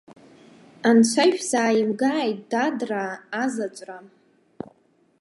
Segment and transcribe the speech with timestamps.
[0.89, 3.13] Анцәа ишәзааимгааит, дадраа,
[3.43, 3.97] азаҵәра.